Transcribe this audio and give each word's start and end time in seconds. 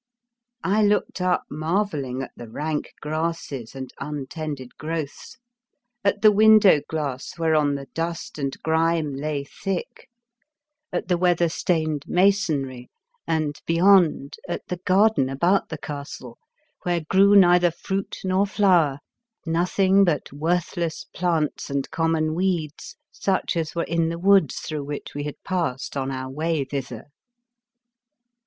I 0.63 0.81
looked 0.81 1.21
up, 1.21 1.43
marvelling, 1.51 2.23
at 2.23 2.31
the 2.35 2.49
rank 2.49 2.91
grasses 3.01 3.75
and 3.75 3.93
untended 3.99 4.75
growths, 4.79 5.37
at 6.03 6.23
the 6.23 6.31
25 6.31 6.33
The 6.33 6.33
Fearsome 6.33 6.33
Island 6.33 6.35
window 6.37 6.85
glass 6.89 7.37
whereon 7.37 7.75
the 7.75 7.85
dust 7.93 8.39
and 8.39 8.63
grime 8.63 9.13
lay 9.13 9.43
thick, 9.43 10.09
at 10.91 11.07
the 11.07 11.19
weather 11.19 11.49
stained 11.49 12.05
masonry, 12.07 12.89
and 13.27 13.61
beyond,, 13.67 14.37
at 14.49 14.65
the 14.69 14.77
garden 14.85 15.29
about 15.29 15.69
the 15.69 15.77
castle, 15.77 16.39
where 16.81 17.01
grew 17.07 17.35
neither 17.35 17.69
fruit 17.69 18.21
nor 18.23 18.47
flower, 18.47 18.97
nothing 19.45 20.03
but 20.03 20.33
worthless 20.33 21.05
plants 21.13 21.69
and 21.69 21.91
common 21.91 22.33
weeds 22.33 22.95
such 23.11 23.55
as 23.55 23.75
were 23.75 23.83
in 23.83 24.09
the 24.09 24.17
woods 24.17 24.55
through 24.61 24.83
which 24.83 25.13
we 25.13 25.25
had 25.25 25.35
passed 25.43 25.95
on 25.95 26.09
our 26.09 26.31
way 26.31 26.63
thither. 26.63 27.03